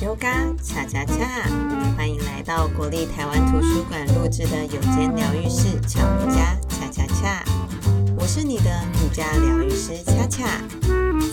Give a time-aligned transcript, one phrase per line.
[0.00, 0.30] 瑜伽
[0.62, 1.48] 恰恰恰，
[1.96, 7.44] 欢迎来到国立台湾图书馆录制的有间疗愈室巧瑜伽恰恰恰。
[8.16, 8.70] 我是你的
[9.02, 10.62] 瑜伽疗愈师恰恰，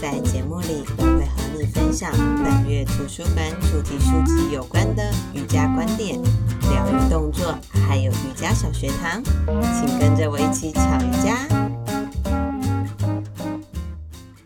[0.02, 2.12] 在节目里我会和你分享
[2.44, 6.20] 本月图书馆主题书籍有关的瑜伽观点、
[6.62, 7.56] 疗愈动作，
[7.88, 9.24] 还有瑜伽小学堂，
[9.76, 11.38] 请跟着我一起巧瑜伽。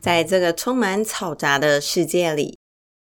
[0.01, 2.58] 在这个充满嘈杂的世界里。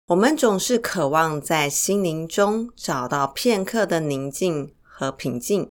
[0.09, 5.70] 我们总是渴望在心灵中找到片刻的宁静和平静。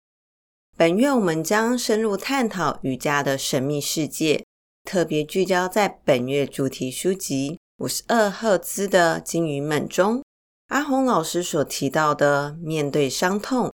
[0.74, 4.42] 本月我们将深入探讨瑜伽的神秘世界，
[4.88, 10.24] 特别聚焦在本月主题书籍《五十二赫兹的鲸鱼们》中，
[10.68, 13.70] 阿红老师所提到的面对伤痛，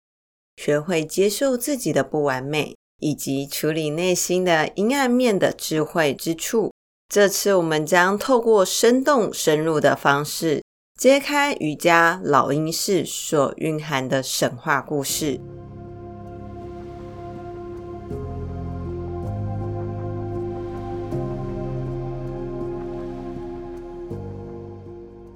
[0.57, 6.73] 学会接受自己的不完美，以及处理内心的阴暗面的智慧之处。
[7.11, 10.63] 这次我们将透过生动深入的方式，
[10.99, 15.41] 揭开瑜伽老鹰式所蕴含的神话故事。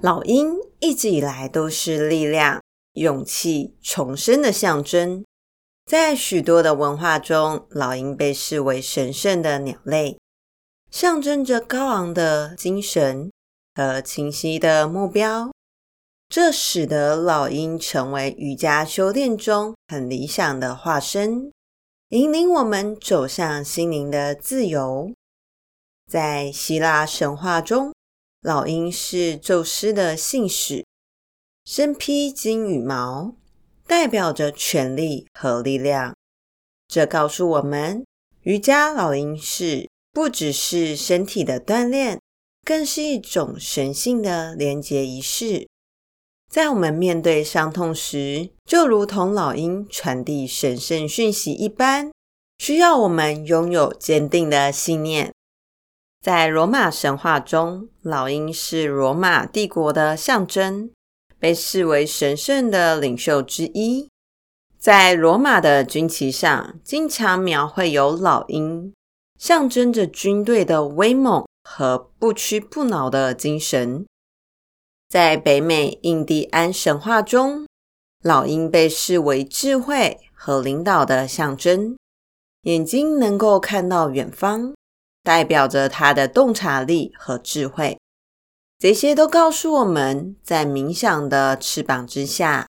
[0.01, 2.61] 老鹰一直以来都是力量、
[2.93, 5.25] 勇气、重生的象征，
[5.89, 10.19] 在许多的文化中，老鹰被视为神圣的鸟类。
[10.93, 13.31] 象征着高昂的精神
[13.73, 15.51] 和清晰的目标，
[16.29, 21.51] 这使得老鹰成为瑜伽修炼中很理想的化身，
[22.09, 25.11] 引领我们走向心灵的自由。
[26.05, 27.91] 在希腊神话中，
[28.43, 30.85] 老鹰是宙斯的信使，
[31.65, 33.33] 身披金羽毛，
[33.87, 36.15] 代表着权力和力量。
[36.87, 38.05] 这告诉我们，
[38.41, 39.91] 瑜伽老鹰是。
[40.13, 42.21] 不只是身体的锻炼，
[42.63, 45.67] 更是一种神性的连结仪式。
[46.51, 52.11] 在我们面对伤痛时，就如同老鹰传递神圣讯息一般，
[52.59, 55.33] 需要我们拥有坚定的信念。
[56.21, 60.91] 在罗马神话中，老鹰是罗马帝国的象征，
[61.39, 64.07] 被视为神圣的领袖之一。
[64.77, 68.93] 在罗马的军旗上，经常描绘有老鹰。
[69.43, 74.05] 象征着军队的威猛和不屈不挠的精神。
[75.09, 77.67] 在北美印第安神话中，
[78.23, 81.97] 老鹰被视为智慧和领导的象征，
[82.61, 84.73] 眼睛能够看到远方，
[85.21, 87.99] 代表着它的洞察力和智慧。
[88.79, 92.69] 这些都告诉我们在冥想的翅膀之下，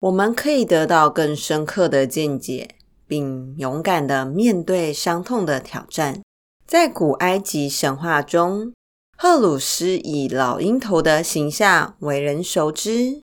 [0.00, 2.74] 我们可以得到更深刻的见解。
[3.08, 6.22] 并勇敢的面对伤痛的挑战。
[6.66, 8.74] 在古埃及神话中，
[9.16, 13.22] 赫鲁斯以老鹰头的形象为人熟知。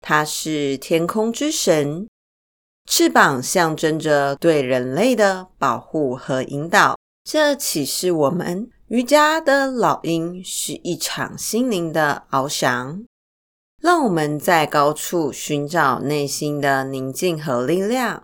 [0.00, 2.08] 他是天空之神，
[2.90, 6.96] 翅膀象征着对人类的保护和引导。
[7.22, 13.04] 这启示我们，瑜伽的老鹰是一场心灵的翱翔，
[13.82, 18.22] 让我们在高处寻找内心的宁静和力量。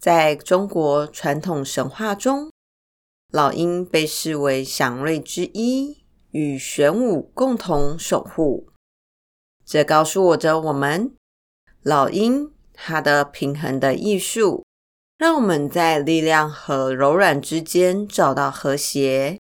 [0.00, 2.50] 在中国传统神话中，
[3.30, 5.98] 老鹰被视为祥瑞之一，
[6.30, 8.68] 与玄武共同守护。
[9.62, 11.12] 这告诉我着我们，
[11.82, 14.64] 老鹰它的平衡的艺术，
[15.18, 19.38] 让我们在力量和柔软之间找到和谐，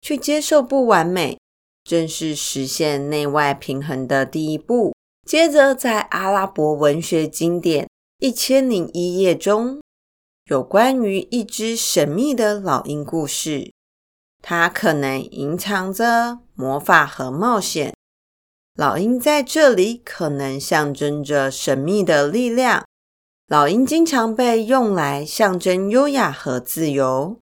[0.00, 1.38] 去接受不完美，
[1.84, 4.92] 正是实现内外平衡的第一步。
[5.24, 7.84] 接着，在阿拉伯文学经典
[8.18, 9.78] 《一千零一夜》中。
[10.46, 13.72] 有关于一只神秘的老鹰故事，
[14.42, 17.94] 它可能隐藏着魔法和冒险。
[18.74, 22.84] 老鹰在这里可能象征着神秘的力量。
[23.46, 27.38] 老鹰经常被用来象征优雅和自由。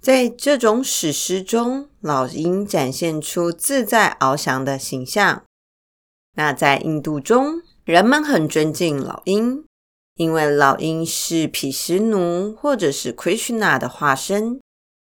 [0.00, 5.44] 在这种史诗中，老鹰展现出自在翱翔的形象。
[6.36, 9.64] 那在印度中，人们很尊敬老鹰。
[10.16, 14.60] 因为老鹰是毗湿奴或者是 Krishna 的化身，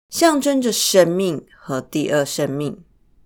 [0.09, 2.83] 象征着生命和第二生命。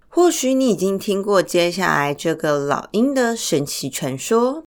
[0.07, 4.63] 或许你已经听过接下来这个老鹰的神奇传说。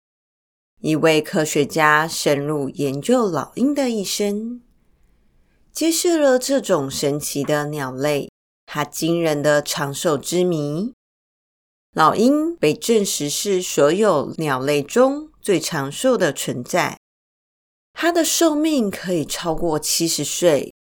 [0.80, 4.60] 一位科学家深入研究老鹰的一生，
[5.72, 8.28] 揭示了这种神奇的鸟类
[8.66, 10.92] 它惊人的长寿之谜。
[11.94, 16.98] 老鹰被证实是所有鸟类中最长寿的存在。
[17.94, 20.74] 它的寿命可以超过七十岁，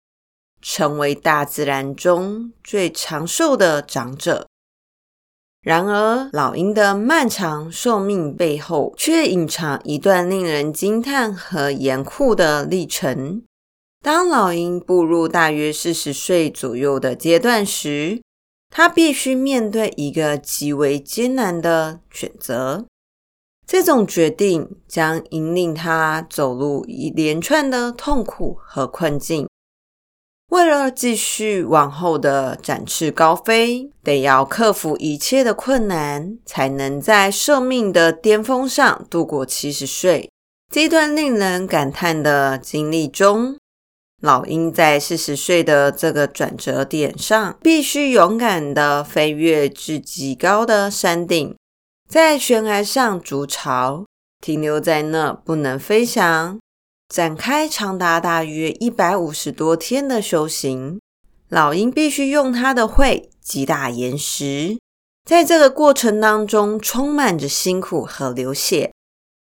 [0.61, 4.47] 成为大自然中最长寿的长者。
[5.61, 13.43] 然而，老鹰的漫长寿命背后，却隐藏一段令人惊叹和严酷的历程。
[14.03, 18.23] 当老鹰步入大约四十岁左右的阶段时，
[18.71, 22.87] 它必须面对一个极为艰难的选择。
[23.71, 29.47] 这种决定将引领他走入一连串的痛苦和困境。
[30.49, 40.29] 为了继续往后的展翅高飞，得要克服一切的困难，才能在寿命的巅峰上度过七十岁。
[40.69, 43.55] 这段令人感叹的经历中，
[44.21, 51.55] 老鹰在四十岁的这个转折点上，必须勇敢地飞越至极高的山顶，
[52.11, 54.03] 在悬崖上筑巢，
[54.41, 56.59] 停留在那不能飞翔。
[57.07, 60.99] 展开长达大约一百五十多天的修行，
[61.47, 64.77] 老鹰必须用它的喙击打岩石，
[65.23, 68.91] 在这个过程当中充满着辛苦和流血，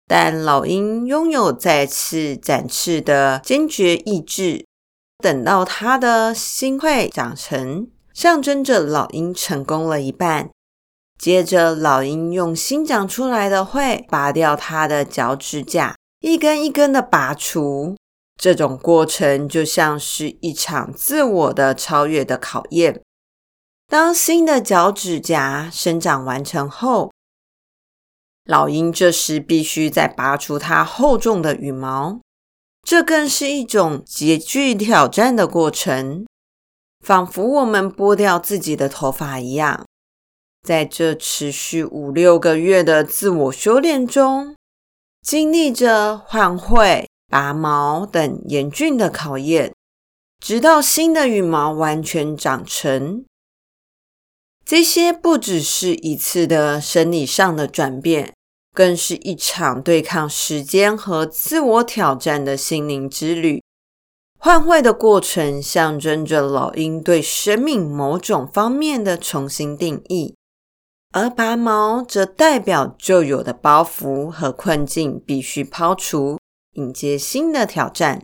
[0.08, 4.66] 但老鹰拥有再次展翅的坚决意志。
[5.22, 10.50] 等到它的新会长成，象征着老鹰成功了一半。
[11.18, 15.96] 接着，老鹰用新长出来的喙拔掉它的脚趾甲。
[16.20, 17.98] 一根一根的拔除，
[18.38, 23.02] 这种过程就像是一场自我的超越的考验。
[23.88, 27.12] 当新的脚趾甲生长完成后，
[28.46, 32.22] 老鹰这时必须再拔出它厚重的羽毛，
[32.82, 36.26] 这更是一种极具挑战的过程，
[37.06, 39.86] 仿佛我们剥掉自己的头发一样。
[40.64, 44.56] 在这持续五六个月的自我修炼中，
[45.22, 49.74] 经历着换喙、拔毛等严峻的考验，
[50.40, 53.26] 直到新的羽毛完全长成。
[54.66, 58.34] 这些不只是一次的生理上的转变，
[58.74, 63.62] 更是一场对抗时间和自我挑战的心灵之旅。
[64.40, 70.36] 换喙的过程象征着老鹰对生命某种方面的重新定义。
[71.14, 76.40] 而拔毛则代表旧有的包袱和困境必须抛除，
[76.74, 78.24] 迎接新的挑战。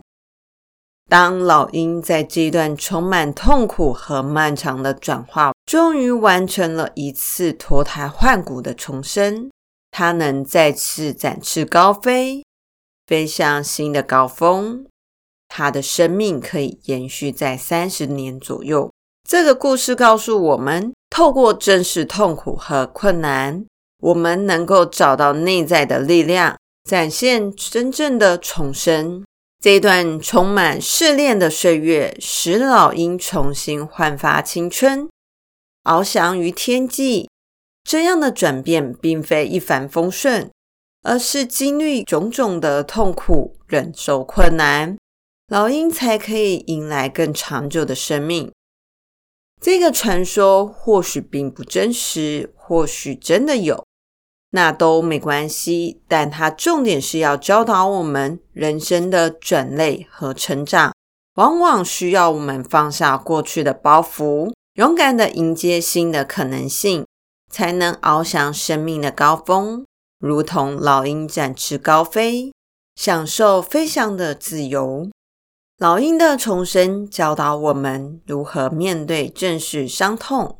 [1.08, 9.50] 当老鹰在这段充满痛苦和漫长的转化，终于完成了一次脱胎换骨的重生，
[9.92, 12.44] 它能再次展翅高飞，
[13.06, 14.84] 飞向新的高峰。
[15.48, 18.92] 它的生命可以延续在三十年左右。
[19.28, 23.66] 这个故事告诉我们，透过正视痛苦和困难，
[23.98, 26.56] 我们能够找到内在的力量，
[26.88, 29.24] 展现真正的重生。
[29.60, 35.10] 这段充满试炼的岁月，使老鹰重新焕发青春，
[35.84, 37.28] 翱翔于天际。
[37.82, 40.50] 这样的转变并非一帆风顺，
[41.02, 44.96] 而是经历种种的痛苦，忍受困难，
[45.48, 48.50] 老鹰才可以迎来更长久的生命。
[49.60, 53.84] 这个传说或许并不真实，或许真的有，
[54.52, 56.00] 那都没关系。
[56.08, 60.94] 但它重点是要教导我们，人生的转捩和成长，
[61.34, 67.04] 往往需要我们放下过去的包袱，勇敢地迎接新的可能性，
[67.52, 69.84] 才能翱翔生命的高峰，
[70.18, 72.50] 如同老鹰展翅高飞，
[72.96, 75.10] 享受飞翔的自由。
[75.80, 80.58] 老鹰的重生教导我们如何面对正视伤痛。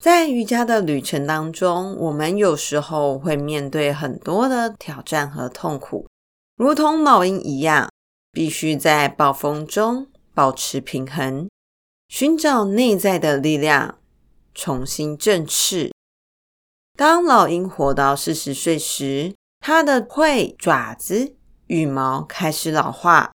[0.00, 6.08] 在瑜伽的旅程当中，我们有时候会面对很多的挑战和痛苦，
[6.56, 7.88] 如同老鹰一样，
[8.32, 11.48] 必须在暴风中保持平衡，
[12.08, 13.98] 寻找内在的力量，
[14.52, 15.92] 重新振翅。
[16.98, 21.36] 当老鹰活到四十岁时，它的喙、爪子、
[21.68, 23.30] 羽毛开始老化。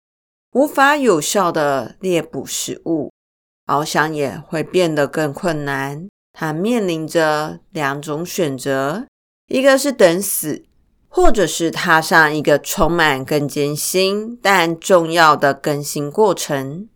[0.53, 3.11] 无法有效地猎捕食物，
[3.65, 6.07] 翱翔也会变得更困难。
[6.31, 9.07] 它面临着两种选择：
[9.47, 10.63] 一个是等死，
[11.07, 16.87] 或者是踏上一个充满更艰辛但重要的更新过程。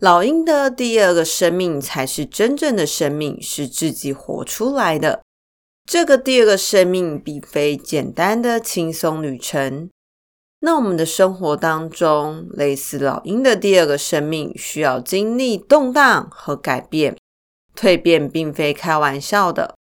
[0.00, 5.22] 老鹰的第二个生命才是真正的生命，是自己活出来的。
[5.88, 9.88] 这个第二个生命并非简单的轻松旅程。
[10.60, 17.16] 那我们的生活当中，类似老鹰的第二个生命，需要经历动荡和改变。
[17.76, 19.76] 蜕变并非开玩笑的，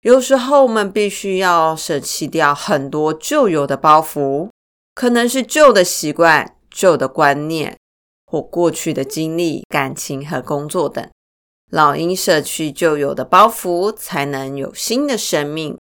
[0.00, 4.48] 有时候我们必须要舍弃掉很多旧有的包袱，
[4.96, 7.78] 可能是旧的习惯、旧的观念，
[8.26, 11.08] 或过去的经历、感情和工作等。
[11.70, 15.78] 老鹰舍去旧有的包袱，才能有新的生命。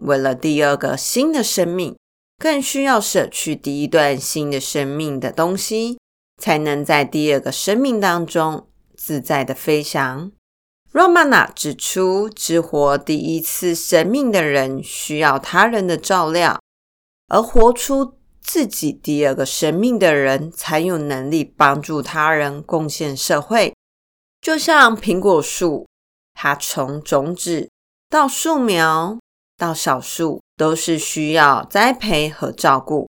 [0.00, 1.96] 为了第二个新的生命，
[2.40, 5.98] 更需要舍去第一段新的生命的东西，
[6.38, 8.66] 才能在第二个生命当中
[8.96, 10.32] 自在的飞翔。
[10.90, 16.58] Romana 指出，只活第一次生命的人需要他人的照料，
[17.28, 23.74] 而活出自己第二个生命的人才有能力帮助他人，贡献社会。
[24.40, 25.86] 就像苹果树，
[26.32, 27.68] 它从种子
[28.08, 29.18] 到树苗
[29.58, 33.08] 到小树，都是需要栽培和照顾。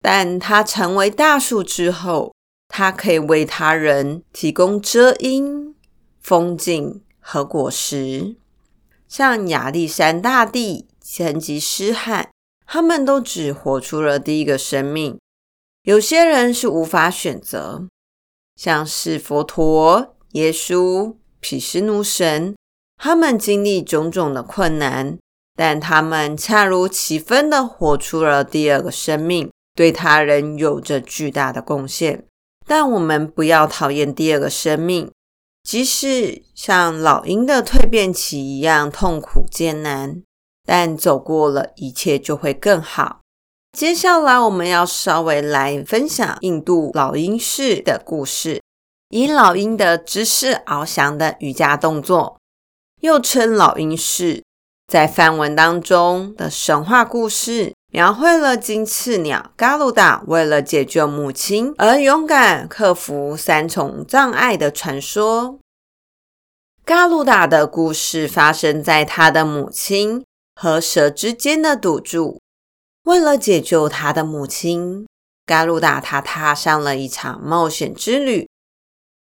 [0.00, 2.34] 但它成为大树之后，
[2.66, 5.76] 它可以为他人提供遮阴、
[6.18, 8.34] 风景和果实。
[9.06, 12.30] 像亚历山大帝、成吉思汗，
[12.66, 15.16] 他们都只活出了第一个生命。
[15.84, 17.86] 有些人是无法选择，
[18.56, 20.16] 像是佛陀。
[20.32, 22.56] 耶稣、毗湿奴神，
[22.96, 25.16] 他们经历种种的困难，
[25.56, 32.24] 但他们恰如其分地活出了第二个生命，对他人有着巨大的贡献。
[32.66, 35.10] 但我们不要讨厌第二个生命，
[35.62, 40.22] 即使像老鹰的蜕变期一样痛苦艰难，
[40.64, 43.20] 但走过了一切就会更好。
[43.72, 48.60] 接下来我们要稍微来分享印度老鹰式的故事。
[49.10, 52.40] 以老鹰的姿势翱翔的瑜伽动作，
[53.00, 54.42] 又称老鹰式，
[54.86, 65.58] 在梵文当中的神话故事，描绘了金翅鸟嘎鲁达为了解救母亲而勇敢克服三重障碍的传说。
[66.84, 70.24] 嘎鲁达的故事发生在他的母亲
[70.54, 72.40] 和蛇之间的赌注。
[73.02, 75.08] 为了解救他的母亲，
[75.44, 78.48] 嘎鲁达他踏上了一场冒险之旅。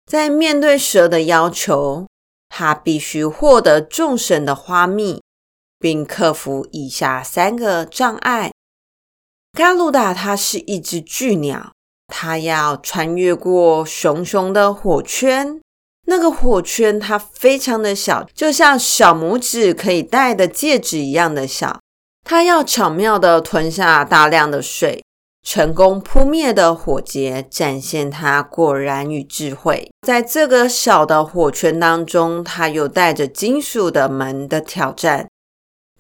[0.07, 2.07] 在面对蛇的要求，
[2.51, 5.23] 他必须获得众神的花蜜，
[5.85, 8.51] 并克服以下三个障碍。
[9.53, 11.73] 嘎鲁达它是一只巨鸟，
[12.07, 15.61] 它要穿越过熊熊的火圈。
[16.07, 21.79] 那个火圈它非常的小，就像小拇指可以戴的戒指一样的小。
[22.27, 25.05] 它要巧妙地吞下大量的水。
[25.47, 29.91] 成功扑灭的火劫，展现他果然与智慧。
[30.01, 35.27] 在这个小的火圈当中，他有带着金属的门的挑战。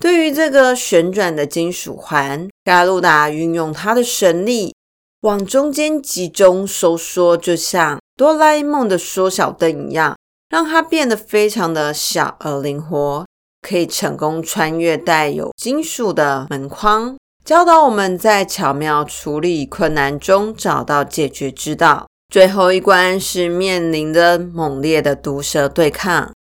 [0.00, 4.74] 对于这个旋转的金属环，嘎鲁达运用他的神力
[5.20, 10.16] 往中间集中收缩，就像哆啦 A 梦的缩小灯一样，
[10.50, 13.24] 让它变得非常的小而灵活，
[13.62, 17.16] 可以成功穿越带有金属的门框。
[17.44, 22.06] 教导我们在巧妙处理困难中找到解决之道。
[22.32, 26.32] 最后一关是面临着猛烈的毒蛇对抗，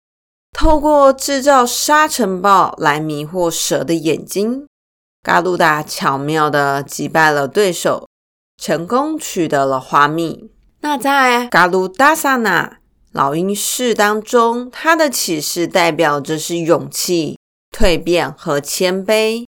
[0.54, 4.68] 透过制造沙尘暴来迷惑蛇的眼睛，
[5.22, 8.08] 嘎鲁达巧妙地击败了对手，
[8.62, 10.52] 成功取得了花蜜。
[10.82, 12.78] 那在嘎鲁达萨那
[13.12, 17.38] 老鹰式当中，它的启示代表着是勇气、
[17.76, 19.46] 蜕变和谦卑。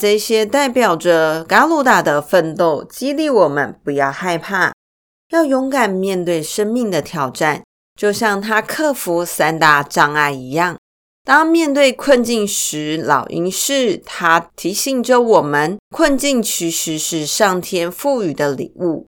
[0.00, 4.72] 这些代表着嘎鲁达的奋斗，激励我们不要害怕，
[5.30, 7.62] 要勇敢面对生命的挑战，
[7.98, 10.76] 就像他克服三大障碍一样。
[11.24, 19.06] 当面对困境时，老鹰式他提醒着我们，困境其实是上天赋予的礼物，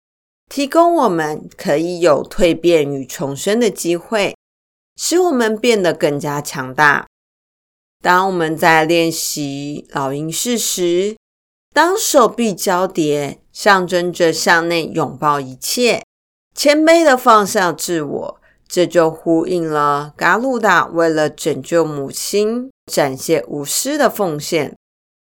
[0.49, 4.35] 提供我们可以有蜕变与重生的机会，
[4.99, 7.07] 使我们变得更加强大。
[8.03, 11.15] 当我们在练习老鹰式时，
[11.73, 16.03] 当手臂交叠，象征着向内拥抱一切，
[16.53, 18.40] 谦卑的放下自我，
[18.73, 24.73] 这就呼应了嘎鲁达为了拯救母亲，展现无私的奉献。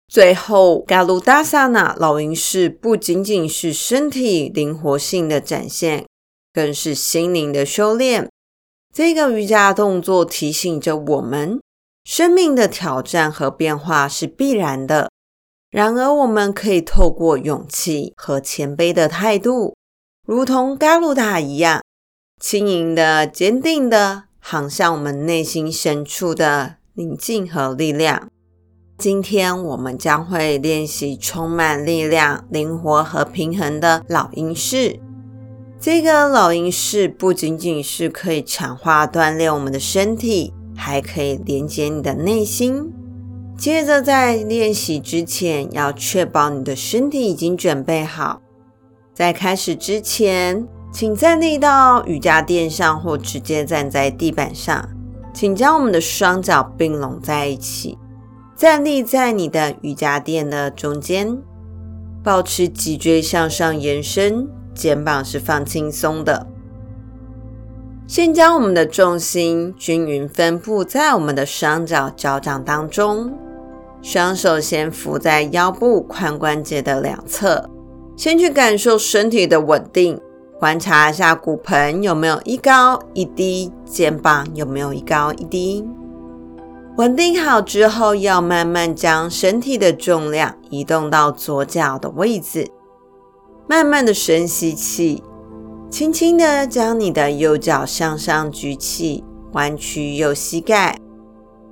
[0.08, 6.06] 最后，嘎鲁达萨那老鹰式不仅仅是身体灵活性的展现，
[6.54, 8.30] 更是心灵的修炼。
[8.94, 11.60] 这个瑜伽动作提醒着我们。
[12.06, 15.10] 生命的挑战和变化是必然的，
[15.72, 19.76] 然而我们可以透过勇气和谦卑的态度，
[20.26, 21.82] 如同嘎鲁达一样，
[22.48, 28.30] 轻盈的、坚定的航向我们内心深处的宁静和力量。
[29.00, 35.00] 今天我们将会练习充满力量、灵活和平衡的老鹰式。
[35.80, 40.54] 这个老鹰式不仅仅是可以强化锻炼我们的身体。
[40.78, 42.94] 还可以连接你的内心。
[43.58, 48.40] 接着，在练习之前，要确保你的身体已经准备好。
[49.16, 54.88] 在开始之前，请站立到瑜伽垫上，或直接站在地板上，
[55.34, 57.98] 请将我们的双脚并拢在一起，
[58.56, 61.38] 站立在你的瑜伽垫的中间，
[62.24, 66.48] 保持脊椎向上延伸，肩膀是放轻松的。
[68.08, 73.34] 先将我们的重心均匀分布在我们的双脚脚掌当中，
[74.02, 77.70] 双手先扶在腰部髋关节的两侧，
[78.16, 80.18] 先去感受身体的稳定。
[80.58, 85.86] 观察一下骨盆有没有一高一低，肩膀有没有一高一低。
[86.98, 92.72] 稳定好之后，要慢慢将身体的重量移动到左脚的位置。
[93.68, 95.22] 慢慢的深吸气，
[95.90, 100.98] 轻轻的将你的右脚向上举起，弯曲右膝盖。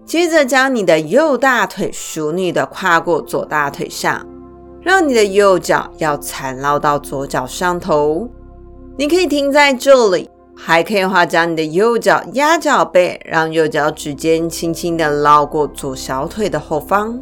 [0.05, 4.27] 接着将你的右大腿淑女的跨过左大腿上，
[4.81, 8.29] 让你的右脚要缠绕到左脚上头。
[8.95, 17.19] 你可以停在这里，还可以的话，将你的右脚压脚背，让右脚指尖轻轻的绕过左小腿的后方。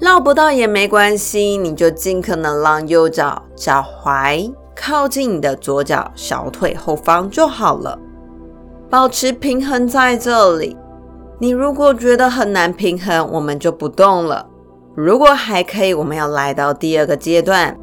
[0.00, 7.98] 绕不到也没关系，你就尽可能让右脚脚踝靠近你的左脚小腿后方就好了。
[8.88, 10.76] 保持平衡在这里。
[11.38, 14.46] 你如果觉得很难平衡，我们就不动了。
[14.94, 17.76] 如果还可以，我们要来到第二个阶段。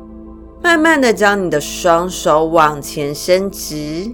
[0.61, 4.13] 慢慢的将你的双手往前伸直，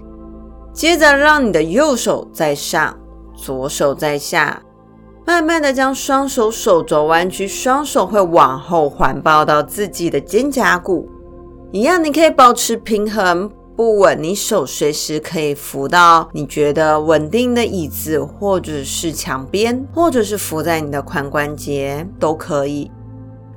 [0.72, 2.96] 接着让你的右手在上，
[3.36, 4.62] 左手在下。
[5.26, 11.08] 慢慢的将双手手肘弯曲，双手会往后环抱到自己的肩胛骨。
[11.72, 22.88] 一样，你可以保持平衡，不稳，你手随时可以扶到你觉得稳定的椅子，或者是墙边，或者是扶在你的髋关节，都可以。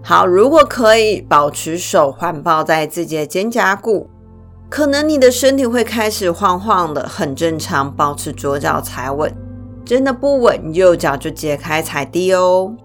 [0.01, 4.09] 好，如果可以保持手环抱在自己的肩胛骨，
[4.69, 7.93] 可能你的身体会开始晃晃的，很正常。
[7.95, 9.31] 保持左脚踩稳，
[9.85, 12.75] 真的不稳，右脚就解开踩地哦。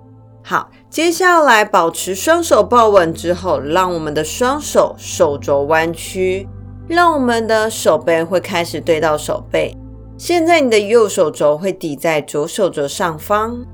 [0.42, 6.48] 好，接下来保持双手抱稳之后，让我们的双手手肘弯曲，
[6.86, 9.74] 让我们的手背会开始对到手背。
[10.18, 13.64] 现在你的右手肘会抵在左手肘上方，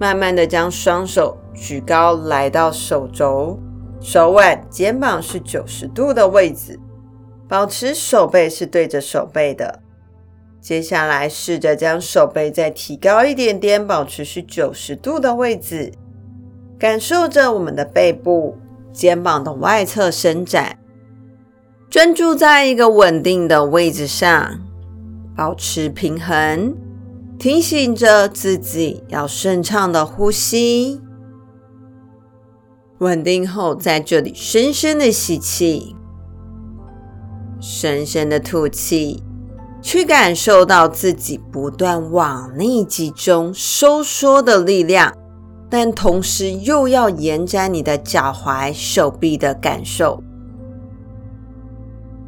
[0.00, 1.36] 慢慢的将双手。
[1.54, 3.58] 举高来到手肘，
[4.00, 6.78] 手腕、肩膀是九十度的位置，
[7.48, 9.80] 保持手背是对着手背的。
[10.60, 15.92] 接下来试着将手背再提高一点点，保持是九十度的位置，
[16.78, 18.56] 感受着我们的背部、
[18.92, 20.78] 肩膀的外侧伸展，
[21.90, 24.58] 专注在一个稳定的位置上，
[25.36, 26.74] 保持平衡，
[27.38, 31.00] 提醒着自己要顺畅的呼吸。
[33.04, 35.94] 稳定后，在这里深深的吸气，
[37.60, 39.22] 深深的吐气，
[39.82, 45.12] 去感受到自己不断往内集中收缩的力量，
[45.68, 50.22] 但同时又要延展你的脚踝、手臂的感受。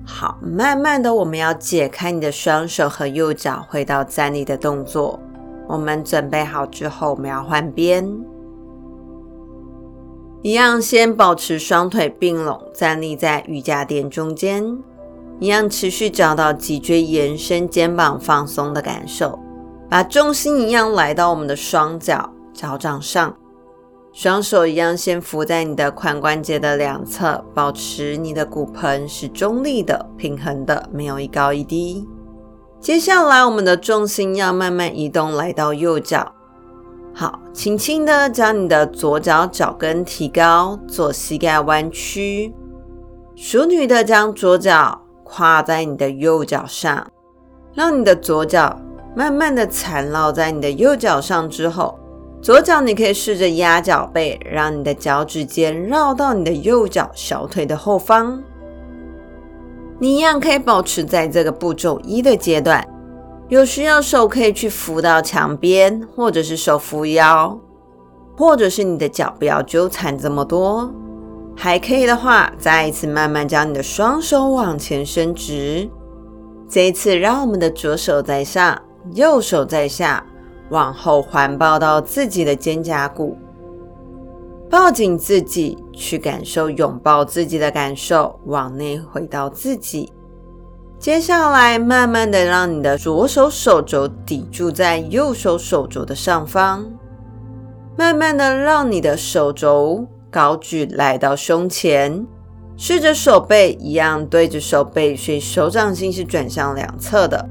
[0.05, 5.19] 好，慢慢的，我们要解开你的双手和右脚，回到站立的动作。
[5.67, 8.07] 我们准备好之后，我们要换边。
[10.47, 14.79] 一样，先保持双腿并拢，站立在瑜伽垫中间。
[15.41, 19.37] 一样，持续找到脊椎延伸、肩膀放松的感受。
[19.91, 23.37] 把重心一样来到我们的双脚脚掌上，
[24.13, 32.07] 双手一样先扶在你的髋关节的两侧，保持你的骨盆是中立的、平衡的，没有一高一低。
[32.81, 36.36] 接下来，我们的重心要慢慢移动，来到右脚。
[37.19, 42.53] 好，轻轻的将你的左脚脚跟提高，左膝盖弯曲，
[43.35, 47.07] 淑女的将左脚跨在你的右脚上，
[47.73, 48.79] 让你的左脚
[49.15, 51.99] 慢慢的缠绕在你的右脚上之后，
[52.43, 58.43] 左脚你可以试着压脚背，让你的脚趾尖绕到你的右脚小腿的后方。
[59.99, 62.87] 你一样可以保持在这个步骤一的阶段。
[63.49, 67.57] 有需要手可以去扶到墙边，或者是手扶腰，
[68.37, 70.93] 或者是你的脚不要纠缠这么多。
[71.57, 75.89] 还可以的话，再一次慢慢将你的双手往前伸直。
[76.69, 78.83] 这一次，让我们的左手在上，
[79.13, 80.27] 右手在下，
[80.71, 83.39] 往后环抱到自己的肩胛骨，
[84.69, 90.13] 抱紧自己，去感受拥抱自己的感受，往内回到自己。
[90.99, 96.85] 接下来，慢慢的让你的左手手肘抵住在右手手肘的上方，
[97.97, 102.27] 慢慢的让你的手肘高举来到胸前，
[102.77, 107.49] 试着手背一样对着手背，所以手掌心是转向两侧的。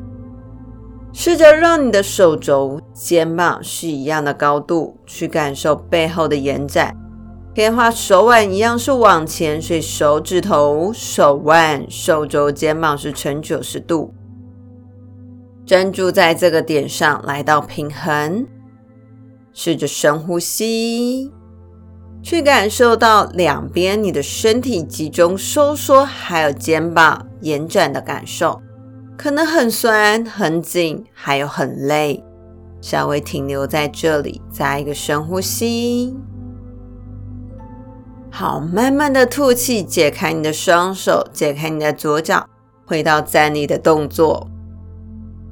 [1.14, 6.94] 试着让你的手肘、肩膀是一样的高度，去感受背后的延展。
[7.56, 14.14] 可以画手腕一样是往前，所以手指头、手腕、手肘、肩膀是呈九十度。
[15.66, 18.46] 专注在这个点上，来到平衡。
[19.54, 21.32] 试着深呼吸，
[22.22, 28.62] 去感受到两边你的身体集中收缩，还有肩膀延展的感受。
[29.18, 32.22] 可能很酸、很紧，还有很累。
[32.82, 36.14] 稍微停留在这里，再一个深呼吸。
[38.38, 42.46] 好，慢慢的吐气，解开你的双手，解开你的左脚，
[42.86, 44.50] 回到站立的动作。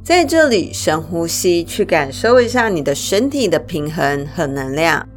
[0.03, 5.07] 在这里深呼吸，去感受一下你的身体的平衡和能量。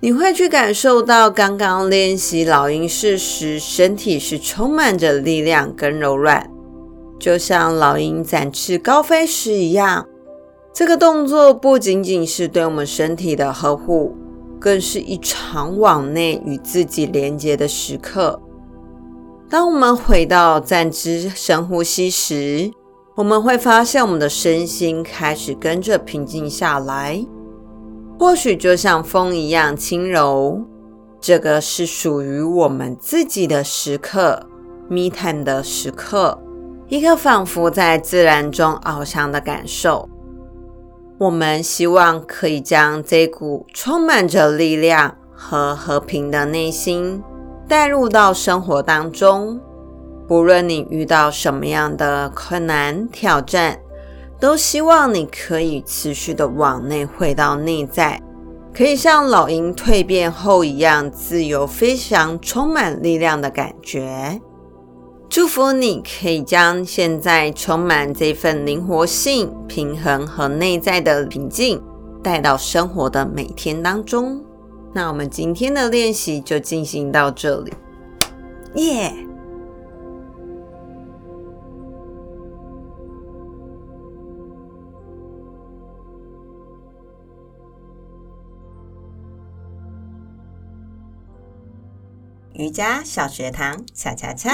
[0.00, 6.50] 你会去感受到刚刚练习老鹰式时，身体是充满着力量跟柔软，
[7.18, 10.06] 就像老鹰展翅高飞时一样。
[10.74, 14.14] 这个动作不仅仅是对我们身体的呵护。
[14.62, 18.40] 更是一场往内与自己连接的时刻。
[19.50, 22.70] 当我们回到站姿深呼吸时，
[23.16, 27.26] 我们会发现我们的身心开始跟着平静下来，
[28.20, 30.62] 或许就像风一样轻柔。
[31.20, 34.46] 这个是属于我们自己的时刻
[34.88, 36.40] ，me time 的时刻，
[36.86, 40.08] 一个仿佛在自然中翱翔的感受。
[41.22, 47.22] 我们希望可以将这股充满着力量和和平的内心
[47.68, 49.60] 带入到生活当中。
[50.26, 53.78] 不论你遇到什么样的困难挑战，
[54.40, 58.20] 都希望你可以持续的往内回到内在，
[58.74, 64.40] 可以像老鹰蜕变后一样自由飞翔，充满力量的感觉。
[65.32, 71.82] 祝福你可以将现在充满这份灵活性、平衡和内在的平静
[72.22, 74.44] 带到生活的每天当中。
[74.92, 77.72] 那我们今天的练习就进行到这里，
[78.74, 79.10] 耶、
[92.52, 94.50] 瑜伽小学堂，恰恰恰。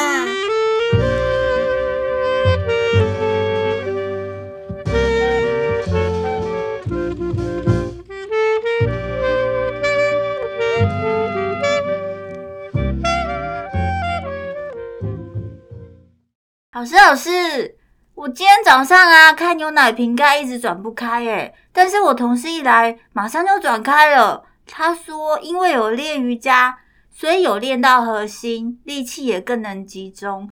[16.79, 17.77] 老师，老师，
[18.14, 24.45] 我今天早上啊，开牛奶瓶盖一直转不开，诶，但是我同事一来，马上就转开了。
[24.64, 26.79] 他说，因为有练瑜伽，
[27.11, 30.49] 所以有练到核心，力气也更能集中。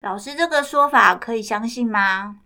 [0.00, 2.36] 老师这个说法可以相信吗？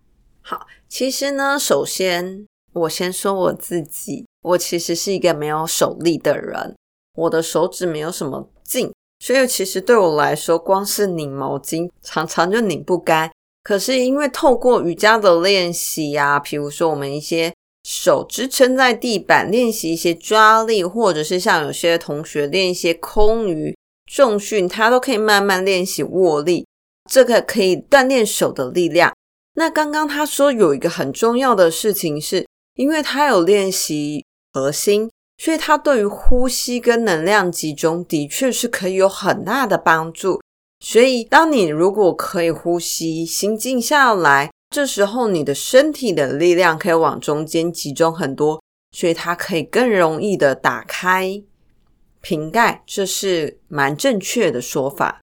[0.41, 6.75] 好，其实呢，首先我先说我自己，我其实是一个没有手力的人，
[7.13, 8.91] 我的手指没有什么劲。
[9.21, 13.31] 所以其实对我来说，光是拧毛巾常常就拧不干。
[13.63, 17.53] 可是因为透过瑜伽的练习啊，比如说我们一些
[17.83, 23.77] 手支撑在地板，练习一些抓力，或者是像有些同学练一些空余
[24.11, 26.65] 重训，他都可以慢慢练习握力，
[27.07, 29.13] 这个可以锻炼手的力量。
[29.53, 35.11] 那刚刚他说有一个很重要的事情是，因为他有练习核心。
[35.41, 40.39] 所以它对于呼吸跟能量集中的确是可以有很大的帮助。
[40.79, 48.61] 所以，当你如果可以呼吸，心静下来，这时候你的身体的力量可以往中间集中很多，
[48.95, 51.41] 所以它可以更容易的打开
[52.21, 55.21] 瓶盖，这是蛮正确的说法。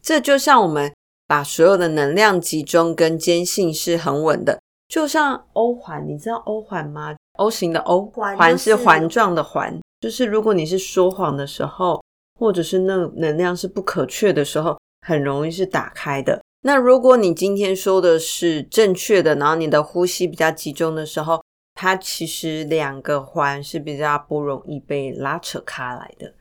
[0.00, 0.90] 这就像我们
[1.26, 12.02] 把所有的能量集中跟坚信是很稳的，就像欧环，你知道欧环吗？O 型的 O 环是环状的环，就是如果你是说谎的时候，
[12.38, 16.42] 或者是那能量是不可缺的时候，很容易是打开的。
[16.64, 21.42] 那如果你今天说的是正确的，然后你的呼吸比较集中的时候，
[21.74, 26.32] 它其实两个环是比较不容易被拉扯开来的，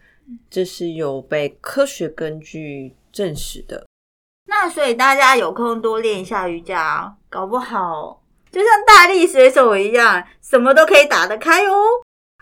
[0.50, 3.88] 这是有被科学根据证实的。
[4.46, 8.21] 那所以大家有空多练一下瑜伽，搞不好。
[8.52, 11.74] 就像大力水手一样，什么都可以打得开哦。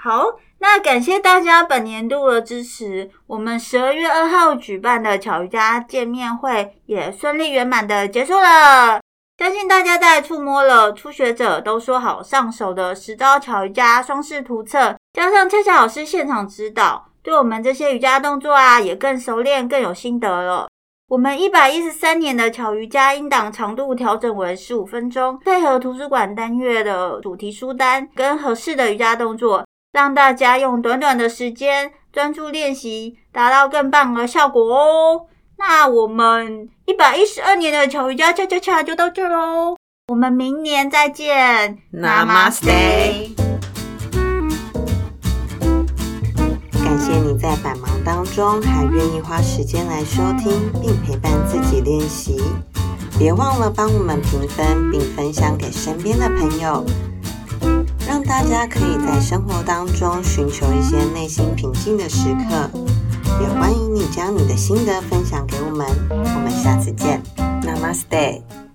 [0.02, 0.26] 好，
[0.60, 3.10] 那感谢大家本年度的支持。
[3.28, 9.00] 我们十二月二号举办的巧瑜伽见面会也顺利圆满的结束了。
[9.38, 20.68] 相信大家在触摸了初学者都说好上手的十招巧瑜伽双式图册，加上恰恰老师现场指导，对我们这些瑜伽动作啊也更熟练、更有心得了。
[21.10, 35.26] 我们一百一十三年的巧瑜伽音档长度调整为十五分钟，配合图书馆单月的主题书单跟合适的瑜伽动作，让大家用短短的时间专注练习，达到更棒的效果哦。
[35.58, 39.76] 那我们一百一十二年的巧瑜伽恰恰恰就到这喽，
[40.10, 42.68] 我们明年再见，Namaste。
[43.36, 43.49] 谢
[48.40, 52.42] 中还愿意花时间来收听并陪伴自己练习，
[53.18, 56.86] 别忘了帮我们评分并分享给身边的朋友，
[58.08, 62.70] 让大家可以在生活当中寻求一些内心平静的时刻。
[63.42, 67.22] 也欢迎你将你的心得分享给我们，我们下次见
[67.62, 68.69] ，Namaste。